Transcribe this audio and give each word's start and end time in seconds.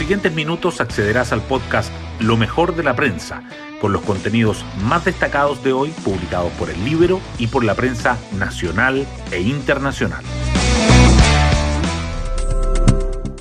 siguientes 0.00 0.34
minutos 0.34 0.80
accederás 0.80 1.30
al 1.30 1.42
podcast 1.42 1.92
Lo 2.20 2.38
mejor 2.38 2.74
de 2.74 2.82
la 2.82 2.96
prensa, 2.96 3.42
con 3.82 3.92
los 3.92 4.00
contenidos 4.00 4.64
más 4.82 5.04
destacados 5.04 5.62
de 5.62 5.74
hoy 5.74 5.90
publicados 6.02 6.50
por 6.52 6.70
el 6.70 6.82
libro 6.86 7.20
y 7.38 7.48
por 7.48 7.64
la 7.64 7.74
prensa 7.74 8.16
nacional 8.38 9.06
e 9.30 9.42
internacional. 9.42 10.24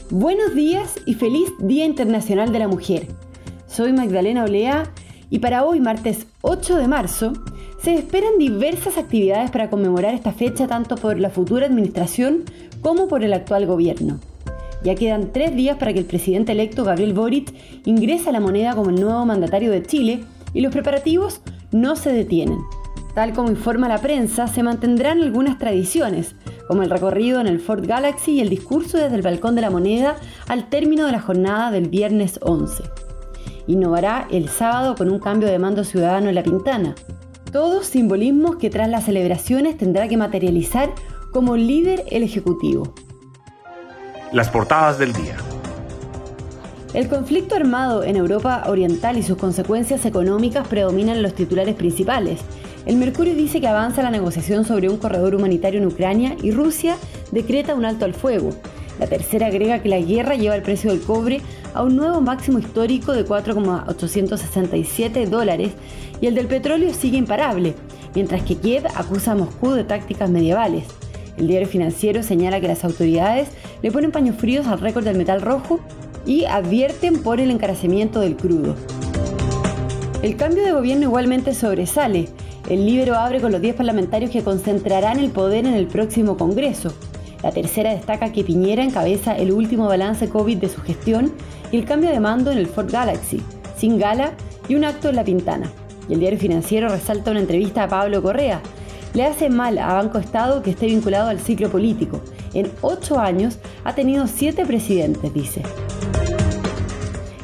Buenos 0.09 0.53
días 0.53 0.99
y 1.05 1.13
feliz 1.13 1.49
Día 1.59 1.85
Internacional 1.85 2.51
de 2.51 2.59
la 2.59 2.67
Mujer. 2.67 3.07
Soy 3.67 3.93
Magdalena 3.93 4.43
Olea 4.43 4.91
y 5.29 5.39
para 5.39 5.63
hoy, 5.63 5.79
martes 5.79 6.27
8 6.41 6.75
de 6.75 6.89
marzo, 6.89 7.31
se 7.81 7.95
esperan 7.95 8.37
diversas 8.37 8.97
actividades 8.97 9.49
para 9.49 9.69
conmemorar 9.69 10.13
esta 10.13 10.33
fecha 10.33 10.67
tanto 10.67 10.97
por 10.97 11.21
la 11.21 11.29
futura 11.29 11.67
administración 11.67 12.43
como 12.81 13.07
por 13.07 13.23
el 13.23 13.31
actual 13.31 13.65
gobierno. 13.65 14.19
Ya 14.83 14.95
quedan 14.95 15.33
tres 15.33 15.55
días 15.55 15.77
para 15.77 15.91
que 15.91 15.99
el 15.99 16.05
presidente 16.05 16.53
electo 16.53 16.85
Gabriel 16.85 17.13
Boric 17.13 17.53
ingrese 17.85 18.29
a 18.29 18.31
la 18.31 18.39
moneda 18.39 18.75
como 18.75 18.89
el 18.89 18.99
nuevo 18.99 19.25
mandatario 19.25 19.71
de 19.71 19.83
Chile 19.83 20.23
y 20.53 20.61
los 20.61 20.71
preparativos 20.71 21.41
no 21.71 21.95
se 21.95 22.13
detienen. 22.13 22.59
Tal 23.13 23.33
como 23.33 23.49
informa 23.49 23.89
la 23.89 23.97
prensa, 23.97 24.47
se 24.47 24.63
mantendrán 24.63 25.21
algunas 25.21 25.57
tradiciones, 25.57 26.35
como 26.67 26.83
el 26.83 26.89
recorrido 26.89 27.41
en 27.41 27.47
el 27.47 27.59
Ford 27.59 27.85
Galaxy 27.85 28.33
y 28.33 28.39
el 28.39 28.49
discurso 28.49 28.97
desde 28.97 29.15
el 29.15 29.21
balcón 29.21 29.55
de 29.55 29.61
la 29.61 29.69
moneda 29.69 30.15
al 30.47 30.69
término 30.69 31.05
de 31.05 31.11
la 31.11 31.19
jornada 31.19 31.71
del 31.71 31.89
viernes 31.89 32.39
11. 32.41 32.83
Innovará 33.67 34.27
el 34.31 34.47
sábado 34.47 34.95
con 34.95 35.09
un 35.09 35.19
cambio 35.19 35.49
de 35.49 35.59
mando 35.59 35.83
ciudadano 35.83 36.29
en 36.29 36.35
la 36.35 36.43
Pintana. 36.43 36.95
Todos 37.51 37.87
simbolismos 37.87 38.55
que 38.55 38.69
tras 38.69 38.87
las 38.87 39.05
celebraciones 39.05 39.77
tendrá 39.77 40.07
que 40.07 40.17
materializar 40.17 40.89
como 41.31 41.57
líder 41.57 42.03
el 42.11 42.23
Ejecutivo. 42.23 42.93
Las 44.31 44.49
portadas 44.49 44.99
del 44.99 45.11
día. 45.11 45.37
El 46.93 47.07
conflicto 47.07 47.55
armado 47.55 48.03
en 48.03 48.15
Europa 48.15 48.65
Oriental 48.67 49.17
y 49.17 49.23
sus 49.23 49.39
consecuencias 49.39 50.05
económicas 50.05 50.67
predominan 50.67 51.23
los 51.23 51.33
titulares 51.33 51.73
principales. 51.73 52.39
El 52.85 52.97
Mercurio 52.97 53.33
dice 53.33 53.59
que 53.59 53.67
avanza 53.67 54.03
la 54.03 54.11
negociación 54.11 54.65
sobre 54.65 54.87
un 54.87 54.97
corredor 54.97 55.33
humanitario 55.33 55.79
en 55.79 55.87
Ucrania 55.87 56.35
y 56.43 56.51
Rusia 56.51 56.95
decreta 57.31 57.73
un 57.73 57.85
alto 57.85 58.05
al 58.05 58.13
fuego. 58.13 58.51
La 58.99 59.07
tercera 59.07 59.47
agrega 59.47 59.81
que 59.81 59.89
la 59.89 59.99
guerra 59.99 60.35
lleva 60.35 60.55
el 60.55 60.61
precio 60.61 60.91
del 60.91 61.01
cobre 61.01 61.41
a 61.73 61.81
un 61.81 61.95
nuevo 61.95 62.21
máximo 62.21 62.59
histórico 62.59 63.13
de 63.13 63.25
4,867 63.25 65.25
dólares 65.25 65.71
y 66.21 66.27
el 66.27 66.35
del 66.35 66.45
petróleo 66.45 66.93
sigue 66.93 67.17
imparable, 67.17 67.73
mientras 68.13 68.43
que 68.43 68.57
Kiev 68.57 68.85
acusa 68.93 69.31
a 69.31 69.35
Moscú 69.35 69.71
de 69.71 69.85
tácticas 69.85 70.29
medievales. 70.29 70.98
El 71.39 71.47
diario 71.47 71.67
financiero 71.67 72.21
señala 72.21 72.59
que 72.59 72.67
las 72.67 72.83
autoridades 72.83 73.47
le 73.81 73.91
ponen 73.91 74.11
paños 74.11 74.35
fríos 74.35 74.67
al 74.67 74.81
récord 74.81 75.05
del 75.05 75.17
metal 75.17 75.41
rojo 75.41 75.79
y 76.25 76.43
advierten 76.43 77.23
por 77.23 77.39
el 77.39 77.49
encarecimiento 77.49 78.19
del 78.19 78.35
crudo. 78.35 78.75
El 80.21 80.35
cambio 80.35 80.65
de 80.65 80.73
gobierno 80.73 81.05
igualmente 81.05 81.53
sobresale. 81.53 82.27
El 82.69 82.85
Libro 82.85 83.15
abre 83.15 83.39
con 83.39 83.53
los 83.53 83.61
10 83.61 83.75
parlamentarios 83.75 84.31
que 84.31 84.43
concentrarán 84.43 85.17
el 85.17 85.31
poder 85.31 85.65
en 85.65 85.75
el 85.75 85.87
próximo 85.87 86.35
Congreso. 86.35 86.93
La 87.41 87.51
tercera 87.51 87.93
destaca 87.93 88.33
que 88.33 88.43
Piñera 88.43 88.83
encabeza 88.83 89.37
el 89.37 89.53
último 89.53 89.87
balance 89.87 90.27
COVID 90.27 90.57
de 90.57 90.67
su 90.67 90.81
gestión 90.81 91.31
y 91.71 91.77
el 91.77 91.85
cambio 91.85 92.09
de 92.09 92.19
mando 92.19 92.51
en 92.51 92.57
el 92.57 92.67
Ford 92.67 92.91
Galaxy, 92.91 93.41
sin 93.77 93.97
gala 93.97 94.33
y 94.67 94.75
un 94.75 94.83
acto 94.83 95.07
en 95.07 95.15
La 95.15 95.23
Pintana. 95.23 95.71
Y 96.09 96.13
el 96.15 96.19
diario 96.19 96.37
financiero 96.37 96.89
resalta 96.89 97.31
una 97.31 97.39
entrevista 97.39 97.85
a 97.85 97.87
Pablo 97.87 98.21
Correa, 98.21 98.61
le 99.13 99.25
hace 99.25 99.49
mal 99.49 99.77
a 99.77 99.93
Banco 99.93 100.17
Estado 100.17 100.61
que 100.61 100.71
esté 100.71 100.87
vinculado 100.87 101.29
al 101.29 101.39
ciclo 101.39 101.69
político. 101.69 102.21
En 102.53 102.71
ocho 102.81 103.19
años 103.19 103.59
ha 103.83 103.95
tenido 103.95 104.27
siete 104.27 104.65
presidentes, 104.65 105.33
dice. 105.33 105.63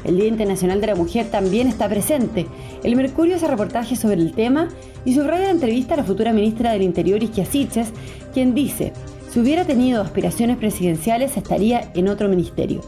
El 0.04 0.18
Día 0.18 0.28
Internacional 0.28 0.82
de 0.82 0.88
la 0.88 0.96
Mujer 0.96 1.32
también 1.32 1.68
está 1.68 1.90
presente. 1.90 2.46
El 2.84 2.96
Mercurio 2.96 3.36
hace 3.36 3.48
reportaje 3.48 3.96
sobre 3.96 4.22
el 4.22 4.34
tema 4.34 4.70
y 5.04 5.16
subraya 5.16 5.46
la 5.46 5.52
entrevista 5.52 5.96
a 5.96 5.98
la 5.98 6.04
futura 6.04 6.32
ministra 6.32 6.72
del 6.72 6.84
Interior, 6.84 7.24
Isquia 7.24 7.46
Siches, 7.46 7.90
quien 8.32 8.54
dice, 8.54 8.94
si 9.32 9.40
hubiera 9.40 9.66
tenido 9.66 10.02
aspiraciones 10.02 10.58
presidenciales 10.58 11.36
estaría 11.36 11.92
en 11.96 12.08
otro 12.08 12.30
ministerio. 12.30 12.82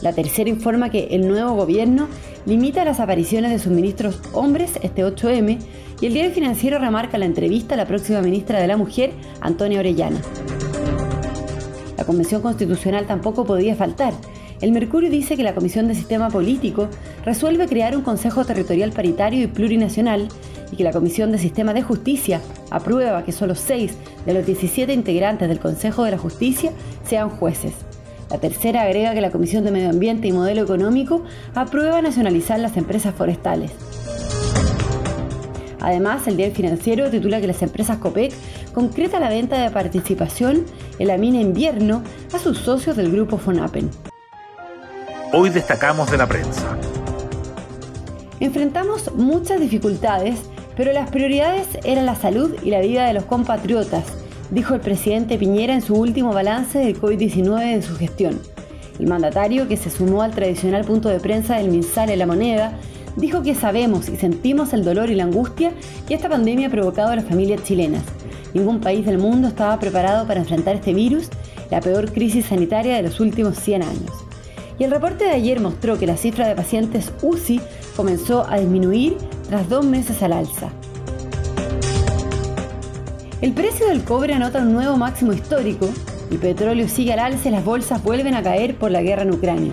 La 0.00 0.12
tercera 0.12 0.48
informa 0.48 0.90
que 0.90 1.08
el 1.10 1.26
nuevo 1.26 1.54
gobierno 1.54 2.08
limita 2.46 2.84
las 2.84 3.00
apariciones 3.00 3.50
de 3.50 3.58
sus 3.58 3.72
ministros 3.72 4.20
hombres 4.32 4.78
este 4.82 5.04
8M 5.04 5.58
y 6.00 6.06
el 6.06 6.12
diario 6.12 6.30
financiero 6.30 6.78
remarca 6.78 7.18
la 7.18 7.24
entrevista 7.24 7.74
a 7.74 7.78
la 7.78 7.86
próxima 7.86 8.22
ministra 8.22 8.60
de 8.60 8.68
la 8.68 8.76
Mujer, 8.76 9.10
Antonia 9.40 9.80
Orellana. 9.80 10.20
La 11.96 12.04
Convención 12.04 12.40
Constitucional 12.42 13.06
tampoco 13.06 13.44
podía 13.44 13.74
faltar. 13.74 14.14
El 14.60 14.70
Mercurio 14.70 15.10
dice 15.10 15.36
que 15.36 15.42
la 15.42 15.54
Comisión 15.54 15.88
de 15.88 15.94
Sistema 15.94 16.30
Político 16.30 16.88
resuelve 17.24 17.66
crear 17.66 17.96
un 17.96 18.02
Consejo 18.02 18.44
Territorial 18.44 18.92
Paritario 18.92 19.42
y 19.42 19.46
Plurinacional 19.48 20.28
y 20.70 20.76
que 20.76 20.84
la 20.84 20.92
Comisión 20.92 21.32
de 21.32 21.38
Sistema 21.38 21.74
de 21.74 21.82
Justicia 21.82 22.40
aprueba 22.70 23.24
que 23.24 23.32
solo 23.32 23.56
6 23.56 23.96
de 24.26 24.34
los 24.34 24.46
17 24.46 24.92
integrantes 24.92 25.48
del 25.48 25.58
Consejo 25.58 26.04
de 26.04 26.12
la 26.12 26.18
Justicia 26.18 26.70
sean 27.04 27.30
jueces. 27.30 27.87
La 28.30 28.38
tercera 28.38 28.82
agrega 28.82 29.14
que 29.14 29.22
la 29.22 29.30
Comisión 29.30 29.64
de 29.64 29.70
Medio 29.70 29.88
Ambiente 29.88 30.28
y 30.28 30.32
Modelo 30.32 30.62
Económico 30.62 31.22
aprueba 31.54 32.02
nacionalizar 32.02 32.60
las 32.60 32.76
empresas 32.76 33.14
forestales. 33.14 33.70
Además, 35.80 36.26
el 36.26 36.36
diario 36.36 36.54
financiero 36.54 37.08
titula 37.08 37.40
que 37.40 37.46
las 37.46 37.62
empresas 37.62 37.98
COPEC 37.98 38.32
concreta 38.74 39.18
la 39.20 39.30
venta 39.30 39.62
de 39.62 39.70
participación 39.70 40.66
en 40.98 41.06
la 41.06 41.16
mina 41.16 41.40
invierno 41.40 42.02
a 42.34 42.38
sus 42.38 42.58
socios 42.58 42.96
del 42.96 43.10
grupo 43.10 43.38
Fonapen. 43.38 43.90
Hoy 45.32 45.50
destacamos 45.50 46.10
de 46.10 46.18
la 46.18 46.26
prensa. 46.26 46.76
Enfrentamos 48.40 49.14
muchas 49.14 49.60
dificultades, 49.60 50.40
pero 50.76 50.92
las 50.92 51.10
prioridades 51.10 51.66
eran 51.84 52.06
la 52.06 52.14
salud 52.14 52.54
y 52.62 52.70
la 52.70 52.80
vida 52.80 53.06
de 53.06 53.14
los 53.14 53.24
compatriotas, 53.24 54.04
dijo 54.50 54.74
el 54.74 54.80
presidente 54.80 55.38
Piñera 55.38 55.74
en 55.74 55.82
su 55.82 55.94
último 55.94 56.32
balance 56.32 56.78
del 56.78 57.00
COVID-19 57.00 57.74
de 57.74 57.82
su 57.82 57.96
gestión. 57.96 58.40
El 58.98 59.06
mandatario, 59.06 59.68
que 59.68 59.76
se 59.76 59.90
sumó 59.90 60.22
al 60.22 60.32
tradicional 60.32 60.84
punto 60.84 61.08
de 61.08 61.20
prensa 61.20 61.56
del 61.56 61.70
MinSal 61.70 62.10
en 62.10 62.18
la 62.18 62.26
moneda, 62.26 62.72
dijo 63.16 63.42
que 63.42 63.54
sabemos 63.54 64.08
y 64.08 64.16
sentimos 64.16 64.72
el 64.72 64.84
dolor 64.84 65.10
y 65.10 65.14
la 65.14 65.24
angustia 65.24 65.72
que 66.06 66.14
esta 66.14 66.28
pandemia 66.28 66.68
ha 66.68 66.70
provocado 66.70 67.12
a 67.12 67.16
las 67.16 67.24
familias 67.24 67.62
chilenas. 67.62 68.02
Ningún 68.54 68.80
país 68.80 69.04
del 69.04 69.18
mundo 69.18 69.48
estaba 69.48 69.78
preparado 69.78 70.26
para 70.26 70.40
enfrentar 70.40 70.76
este 70.76 70.94
virus, 70.94 71.28
la 71.70 71.80
peor 71.80 72.12
crisis 72.12 72.46
sanitaria 72.46 72.96
de 72.96 73.02
los 73.02 73.20
últimos 73.20 73.58
100 73.58 73.82
años. 73.82 74.12
Y 74.78 74.84
el 74.84 74.90
reporte 74.90 75.24
de 75.24 75.32
ayer 75.32 75.60
mostró 75.60 75.98
que 75.98 76.06
la 76.06 76.16
cifra 76.16 76.46
de 76.46 76.54
pacientes 76.54 77.12
UCI 77.22 77.60
comenzó 77.96 78.46
a 78.48 78.58
disminuir 78.58 79.16
tras 79.48 79.68
dos 79.68 79.84
meses 79.84 80.22
al 80.22 80.32
alza. 80.32 80.70
El 83.40 83.52
precio 83.52 83.86
del 83.86 84.02
cobre 84.02 84.34
anota 84.34 84.58
un 84.58 84.72
nuevo 84.72 84.96
máximo 84.96 85.32
histórico, 85.32 85.88
el 86.28 86.38
petróleo 86.38 86.88
sigue 86.88 87.12
al 87.12 87.20
alza 87.20 87.48
y 87.48 87.52
las 87.52 87.64
bolsas 87.64 88.02
vuelven 88.02 88.34
a 88.34 88.42
caer 88.42 88.74
por 88.76 88.90
la 88.90 89.00
guerra 89.00 89.22
en 89.22 89.32
Ucrania. 89.32 89.72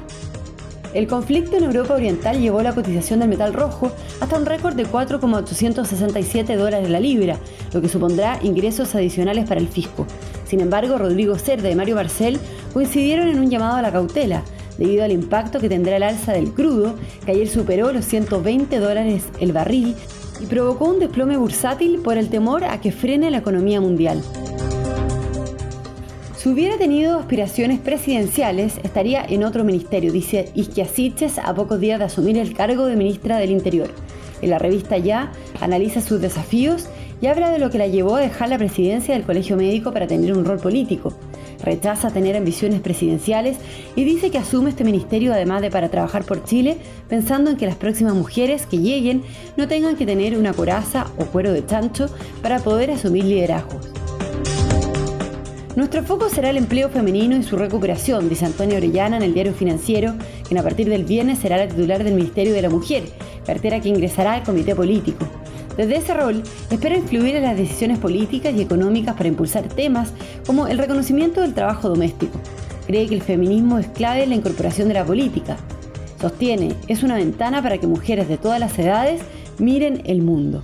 El 0.94 1.08
conflicto 1.08 1.58
en 1.58 1.64
Europa 1.64 1.96
Oriental 1.96 2.40
llevó 2.40 2.62
la 2.62 2.76
cotización 2.76 3.22
del 3.22 3.30
metal 3.30 3.54
rojo 3.54 3.92
hasta 4.22 4.38
un 4.38 4.46
récord 4.46 4.76
de 4.76 4.86
4,867 4.86 6.56
dólares 6.56 6.92
la 6.92 7.00
libra, 7.00 7.40
lo 7.74 7.82
que 7.82 7.90
supondrá 7.90 8.38
ingresos 8.44 8.94
adicionales 8.94 9.50
para 9.50 9.60
el 9.60 9.68
fisco. 9.68 10.06
Sin 10.46 10.60
embargo, 10.60 11.00
Rodrigo 11.00 11.36
Cerda 11.40 11.72
y 11.72 11.76
Mario 11.76 11.96
Marcel 11.96 12.40
coincidieron 12.72 13.30
en 13.30 13.40
un 13.40 13.50
llamado 13.50 13.78
a 13.78 13.82
la 13.82 13.92
cautela, 13.92 14.44
debido 14.78 15.04
al 15.04 15.12
impacto 15.12 15.60
que 15.60 15.70
tendrá 15.70 15.98
el 15.98 16.04
alza 16.04 16.34
del 16.34 16.54
crudo, 16.54 16.96
que 17.26 17.32
ayer 17.32 17.48
superó 17.48 17.92
los 17.92 18.06
120 18.06 18.78
dólares 18.78 19.24
el 19.40 19.54
barril 19.54 19.96
y 20.40 20.46
provocó 20.46 20.86
un 20.86 21.00
desplome 21.00 21.38
bursátil 21.38 22.00
por 22.00 22.18
el 22.18 22.30
temor 22.30 22.64
a 22.64 22.82
que 22.82 22.92
frene 22.92 23.32
la 23.32 23.38
economía 23.38 23.82
mundial. 23.82 24.22
Si 26.38 26.50
hubiera 26.50 26.78
tenido 26.78 27.18
aspiraciones 27.18 27.80
presidenciales, 27.80 28.80
estaría 28.84 29.26
en 29.26 29.44
otro 29.44 29.64
ministerio, 29.64 30.12
dice 30.12 30.52
Isquiasiches 30.54 31.40
a 31.40 31.56
pocos 31.56 31.80
días 31.80 31.98
de 31.98 32.06
asumir 32.06 32.38
el 32.38 32.54
cargo 32.54 32.86
de 32.86 32.96
ministra 32.96 33.38
del 33.38 33.50
Interior. 33.50 33.90
En 34.42 34.52
la 34.52 34.60
revista 34.60 34.98
Ya 34.98 35.32
analiza 35.60 36.02
sus 36.02 36.22
desafíos 36.22 36.88
y 37.22 37.28
habla 37.28 37.50
de 37.50 37.60
lo 37.60 37.70
que 37.70 37.78
la 37.78 37.88
llevó 37.88 38.16
a 38.16 38.22
dejar 38.22 38.50
la 38.50 38.58
presidencia 38.58 39.14
del 39.14 39.24
Colegio 39.24 39.58
Médico 39.58 39.92
para 39.92 40.08
tener 40.08 40.34
un 40.34 40.46
rol 40.46 40.60
político. 40.60 41.14
Rechaza 41.64 42.12
tener 42.12 42.36
ambiciones 42.36 42.82
presidenciales 42.82 43.58
y 43.96 44.04
dice 44.04 44.30
que 44.30 44.38
asume 44.38 44.70
este 44.70 44.84
ministerio 44.84 45.34
además 45.34 45.62
de 45.62 45.72
para 45.72 45.90
trabajar 45.90 46.24
por 46.24 46.44
Chile, 46.44 46.78
pensando 47.08 47.50
en 47.50 47.58
que 47.58 47.66
las 47.66 47.76
próximas 47.76 48.14
mujeres 48.14 48.66
que 48.66 48.78
lleguen 48.78 49.24
no 49.58 49.68
tengan 49.68 49.96
que 49.96 50.06
tener 50.06 50.38
una 50.38 50.54
coraza 50.54 51.08
o 51.18 51.26
cuero 51.26 51.54
de 51.54 51.66
chancho 51.66 52.08
para 52.42 52.60
poder 52.60 52.92
asumir 52.92 53.24
liderazgos. 53.26 53.90
Nuestro 55.76 56.04
foco 56.04 56.30
será 56.30 56.52
el 56.52 56.58
empleo 56.58 56.88
femenino 56.88 57.36
y 57.36 57.44
su 57.44 57.58
recuperación, 57.58 58.30
dice 58.30 58.46
Antonio 58.46 58.78
Orellana 58.78 59.18
en 59.18 59.24
el 59.24 59.34
diario 59.34 59.54
financiero, 59.54 60.14
quien 60.48 60.58
a 60.58 60.64
partir 60.64 60.88
del 60.88 61.04
viernes 61.04 61.40
será 61.40 61.58
la 61.58 61.68
titular 61.68 62.02
del 62.02 62.14
Ministerio 62.14 62.54
de 62.54 62.62
la 62.62 62.70
Mujer, 62.70 63.04
cartera 63.46 63.82
que 63.82 63.90
ingresará 63.90 64.36
al 64.36 64.44
comité 64.44 64.74
político. 64.74 65.26
Desde 65.78 65.98
ese 65.98 66.14
rol, 66.14 66.42
espera 66.70 66.96
influir 66.96 67.36
en 67.36 67.44
las 67.44 67.58
decisiones 67.58 68.00
políticas 68.00 68.54
y 68.54 68.62
económicas 68.62 69.16
para 69.16 69.28
impulsar 69.28 69.64
temas 69.68 70.14
como 70.46 70.68
el 70.68 70.78
reconocimiento 70.78 71.42
del 71.42 71.54
trabajo 71.54 71.90
doméstico. 71.90 72.40
Cree 72.88 73.08
que 73.08 73.16
el 73.16 73.22
feminismo 73.22 73.78
es 73.78 73.88
clave 73.88 74.24
en 74.24 74.30
la 74.30 74.36
incorporación 74.36 74.88
de 74.88 74.94
la 74.94 75.06
política. 75.06 75.58
Sostiene, 76.22 76.76
es 76.88 77.04
una 77.04 77.16
ventana 77.16 77.62
para 77.62 77.78
que 77.78 77.88
mujeres 77.88 78.30
de 78.30 78.38
todas 78.38 78.60
las 78.60 78.78
edades 78.80 79.22
miren 79.58 80.02
el 80.06 80.22
mundo. 80.22 80.64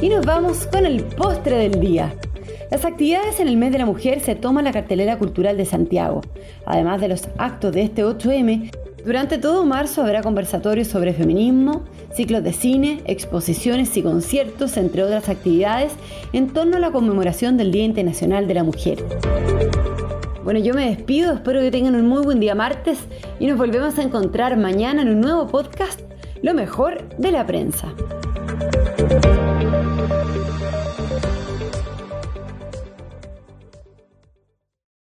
Y 0.00 0.08
nos 0.08 0.26
vamos 0.26 0.66
con 0.66 0.84
el 0.84 1.04
postre 1.04 1.56
del 1.56 1.80
día. 1.80 2.14
Las 2.70 2.84
actividades 2.84 3.38
en 3.38 3.48
el 3.48 3.56
mes 3.56 3.70
de 3.70 3.78
la 3.78 3.86
mujer 3.86 4.20
se 4.20 4.34
toman 4.34 4.64
la 4.64 4.72
cartelera 4.72 5.18
cultural 5.18 5.56
de 5.56 5.64
Santiago. 5.64 6.22
Además 6.66 7.00
de 7.00 7.08
los 7.08 7.28
actos 7.38 7.72
de 7.72 7.82
este 7.82 8.04
8M, 8.04 8.70
durante 9.04 9.38
todo 9.38 9.64
marzo 9.64 10.02
habrá 10.02 10.22
conversatorios 10.22 10.88
sobre 10.88 11.12
feminismo, 11.12 11.84
ciclos 12.14 12.42
de 12.42 12.52
cine, 12.52 13.02
exposiciones 13.04 13.96
y 13.96 14.02
conciertos, 14.02 14.76
entre 14.76 15.02
otras 15.02 15.28
actividades, 15.28 15.92
en 16.32 16.52
torno 16.52 16.76
a 16.76 16.80
la 16.80 16.92
conmemoración 16.92 17.56
del 17.56 17.72
Día 17.72 17.84
Internacional 17.84 18.46
de 18.46 18.54
la 18.54 18.64
Mujer. 18.64 19.04
Bueno, 20.44 20.60
yo 20.60 20.74
me 20.74 20.88
despido, 20.88 21.32
espero 21.34 21.60
que 21.60 21.70
tengan 21.70 21.94
un 21.94 22.08
muy 22.08 22.22
buen 22.22 22.40
día 22.40 22.54
martes 22.54 22.98
y 23.38 23.46
nos 23.46 23.58
volvemos 23.58 23.98
a 23.98 24.02
encontrar 24.02 24.56
mañana 24.56 25.02
en 25.02 25.08
un 25.08 25.20
nuevo 25.20 25.46
podcast, 25.46 26.00
Lo 26.42 26.54
mejor 26.54 27.08
de 27.18 27.30
la 27.30 27.46
prensa. 27.46 27.94